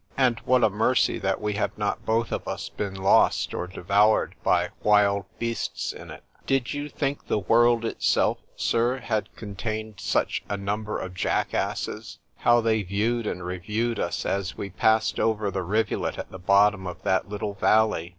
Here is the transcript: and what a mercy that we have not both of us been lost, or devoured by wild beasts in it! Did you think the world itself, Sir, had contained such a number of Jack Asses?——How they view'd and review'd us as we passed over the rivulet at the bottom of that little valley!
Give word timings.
and 0.17 0.39
what 0.45 0.63
a 0.63 0.69
mercy 0.71 1.19
that 1.19 1.39
we 1.39 1.53
have 1.53 1.77
not 1.77 2.07
both 2.07 2.31
of 2.31 2.47
us 2.47 2.69
been 2.69 2.95
lost, 2.95 3.53
or 3.53 3.67
devoured 3.67 4.33
by 4.41 4.67
wild 4.81 5.25
beasts 5.37 5.93
in 5.93 6.09
it! 6.09 6.23
Did 6.47 6.73
you 6.73 6.89
think 6.89 7.27
the 7.27 7.37
world 7.37 7.85
itself, 7.85 8.39
Sir, 8.55 8.97
had 8.97 9.29
contained 9.35 9.99
such 9.99 10.43
a 10.49 10.57
number 10.57 10.97
of 10.97 11.13
Jack 11.13 11.53
Asses?——How 11.53 12.61
they 12.61 12.81
view'd 12.81 13.27
and 13.27 13.45
review'd 13.45 13.99
us 13.99 14.25
as 14.25 14.57
we 14.57 14.71
passed 14.71 15.19
over 15.19 15.51
the 15.51 15.61
rivulet 15.61 16.17
at 16.17 16.31
the 16.31 16.39
bottom 16.39 16.87
of 16.87 17.03
that 17.03 17.29
little 17.29 17.53
valley! 17.53 18.09